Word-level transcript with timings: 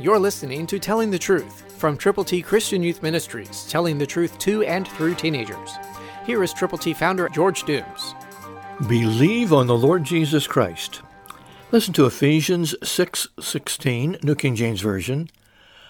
You're 0.00 0.18
listening 0.18 0.66
to 0.68 0.78
Telling 0.78 1.10
the 1.10 1.18
Truth 1.18 1.74
from 1.76 1.98
Triple 1.98 2.24
T 2.24 2.40
Christian 2.40 2.82
Youth 2.82 3.02
Ministries, 3.02 3.66
telling 3.68 3.98
the 3.98 4.06
truth 4.06 4.38
to 4.38 4.62
and 4.62 4.88
through 4.88 5.14
teenagers. 5.14 5.76
Here 6.24 6.42
is 6.42 6.54
Triple 6.54 6.78
T 6.78 6.94
founder 6.94 7.28
George 7.28 7.64
Dooms. 7.64 8.14
Believe 8.88 9.52
on 9.52 9.66
the 9.66 9.76
Lord 9.76 10.04
Jesus 10.04 10.46
Christ. 10.46 11.02
Listen 11.70 11.92
to 11.92 12.06
Ephesians 12.06 12.74
6:16, 12.82 14.16
New 14.22 14.34
King 14.34 14.56
James 14.56 14.80
Version. 14.80 15.28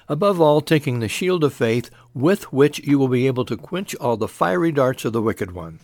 Above 0.09 0.41
all, 0.41 0.61
taking 0.61 0.99
the 0.99 1.07
shield 1.07 1.45
of 1.45 1.55
faith, 1.55 1.89
with 2.13 2.53
which 2.53 2.81
you 2.81 2.99
will 2.99 3.07
be 3.07 3.29
able 3.29 3.45
to 3.45 3.57
quench 3.57 3.95
all 3.95 4.17
the 4.17 4.27
fiery 4.27 4.73
darts 4.73 5.05
of 5.05 5.13
the 5.13 5.23
wicked 5.23 5.53
one. 5.53 5.79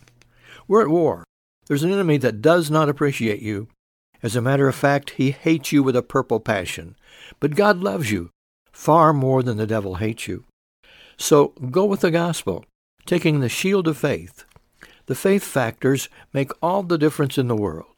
We're 0.67 0.83
at 0.83 0.89
war. 0.89 1.23
There's 1.69 1.85
an 1.85 1.93
enemy 1.93 2.17
that 2.17 2.43
does 2.43 2.73
not 2.73 2.89
appreciate 2.89 3.41
you. 3.41 3.69
As 4.21 4.35
a 4.35 4.43
matter 4.43 4.67
of 4.67 4.75
fact, 4.75 5.11
he 5.11 5.31
hates 5.31 5.71
you 5.71 5.85
with 5.85 5.95
a 5.95 6.03
purple 6.03 6.41
passion. 6.41 6.97
But 7.41 7.55
God 7.55 7.79
loves 7.79 8.11
you 8.11 8.31
far 8.73 9.13
more 9.13 9.43
than 9.43 9.57
the 9.57 9.67
devil 9.67 9.97
hates 9.97 10.29
you. 10.29 10.45
So 11.17 11.49
go 11.71 11.85
with 11.85 12.01
the 12.01 12.11
gospel, 12.11 12.65
taking 13.07 13.41
the 13.41 13.49
shield 13.49 13.89
of 13.89 13.97
faith. 13.97 14.45
The 15.07 15.15
faith 15.15 15.45
factors 15.45 16.09
make 16.33 16.53
all 16.61 16.83
the 16.83 16.99
difference 16.99 17.39
in 17.39 17.49
the 17.49 17.57
world. 17.57 17.97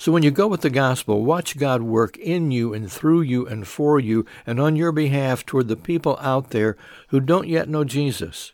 So 0.00 0.12
when 0.12 0.22
you 0.22 0.30
go 0.30 0.46
with 0.46 0.60
the 0.60 0.70
gospel, 0.70 1.24
watch 1.24 1.58
God 1.58 1.82
work 1.82 2.16
in 2.18 2.52
you 2.52 2.72
and 2.72 2.90
through 2.90 3.22
you 3.22 3.46
and 3.46 3.66
for 3.66 3.98
you 3.98 4.24
and 4.46 4.60
on 4.60 4.76
your 4.76 4.92
behalf 4.92 5.44
toward 5.44 5.66
the 5.66 5.76
people 5.76 6.16
out 6.20 6.50
there 6.50 6.76
who 7.08 7.18
don't 7.18 7.48
yet 7.48 7.68
know 7.68 7.82
Jesus. 7.82 8.52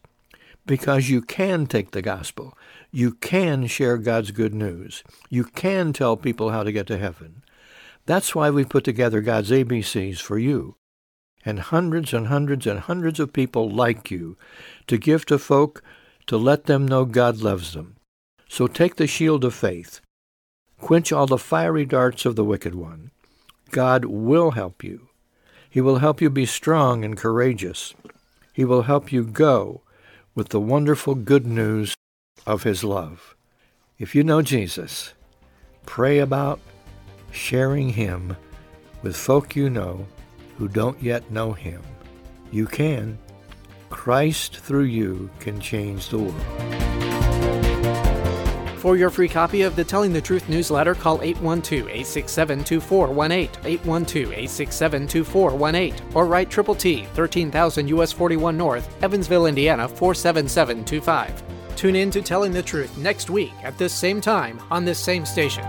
Because 0.64 1.10
you 1.10 1.20
can 1.20 1.66
take 1.66 1.90
the 1.90 2.00
gospel. 2.00 2.56
You 2.90 3.12
can 3.12 3.66
share 3.66 3.98
God's 3.98 4.30
good 4.30 4.54
news. 4.54 5.04
You 5.28 5.44
can 5.44 5.92
tell 5.92 6.16
people 6.16 6.48
how 6.48 6.62
to 6.62 6.72
get 6.72 6.86
to 6.86 6.96
heaven. 6.96 7.42
That's 8.06 8.34
why 8.34 8.50
we 8.50 8.64
put 8.64 8.84
together 8.84 9.20
God's 9.20 9.50
ABCs 9.50 10.20
for 10.20 10.38
you 10.38 10.76
and 11.44 11.60
hundreds 11.60 12.12
and 12.14 12.28
hundreds 12.28 12.66
and 12.66 12.80
hundreds 12.80 13.20
of 13.20 13.32
people 13.32 13.70
like 13.70 14.10
you 14.10 14.36
to 14.86 14.96
give 14.96 15.26
to 15.26 15.38
folk 15.38 15.82
to 16.26 16.36
let 16.36 16.64
them 16.64 16.86
know 16.88 17.04
God 17.04 17.38
loves 17.38 17.74
them. 17.74 17.96
So 18.48 18.66
take 18.66 18.96
the 18.96 19.06
shield 19.06 19.44
of 19.44 19.54
faith. 19.54 20.00
Quench 20.80 21.12
all 21.12 21.26
the 21.26 21.38
fiery 21.38 21.84
darts 21.84 22.24
of 22.24 22.36
the 22.36 22.44
wicked 22.44 22.74
one. 22.74 23.10
God 23.70 24.04
will 24.04 24.52
help 24.52 24.84
you. 24.84 25.08
He 25.68 25.80
will 25.80 25.98
help 25.98 26.20
you 26.20 26.30
be 26.30 26.46
strong 26.46 27.04
and 27.04 27.16
courageous. 27.16 27.94
He 28.52 28.64
will 28.64 28.82
help 28.82 29.12
you 29.12 29.24
go 29.24 29.82
with 30.34 30.50
the 30.50 30.60
wonderful 30.60 31.14
good 31.14 31.46
news 31.46 31.94
of 32.46 32.62
his 32.62 32.84
love. 32.84 33.34
If 33.98 34.14
you 34.14 34.22
know 34.22 34.42
Jesus, 34.42 35.14
pray 35.86 36.18
about 36.18 36.60
sharing 37.34 37.90
him 37.90 38.36
with 39.02 39.16
folk 39.16 39.56
you 39.56 39.68
know 39.68 40.06
who 40.56 40.68
don't 40.68 41.02
yet 41.02 41.28
know 41.30 41.52
him. 41.52 41.82
You 42.50 42.66
can. 42.66 43.18
Christ 43.90 44.56
through 44.58 44.84
you 44.84 45.28
can 45.40 45.60
change 45.60 46.08
the 46.08 46.18
world. 46.18 46.40
For 48.78 48.96
your 48.98 49.08
free 49.08 49.28
copy 49.28 49.62
of 49.62 49.76
the 49.76 49.84
Telling 49.84 50.12
the 50.12 50.20
Truth 50.20 50.50
newsletter, 50.50 50.94
call 50.94 51.20
812-867-2418, 51.20 53.48
812-867-2418, 53.80 56.14
or 56.14 56.26
write 56.26 56.50
Triple 56.50 56.74
T, 56.74 57.06
13,000 57.14 57.88
US 57.88 58.12
41 58.12 58.58
North, 58.58 59.02
Evansville, 59.02 59.46
Indiana 59.46 59.88
47725. 59.88 61.42
Tune 61.76 61.96
in 61.96 62.10
to 62.10 62.20
Telling 62.20 62.52
the 62.52 62.62
Truth 62.62 62.98
next 62.98 63.30
week 63.30 63.54
at 63.62 63.78
this 63.78 63.94
same 63.94 64.20
time 64.20 64.60
on 64.70 64.84
this 64.84 64.98
same 64.98 65.24
station. 65.24 65.64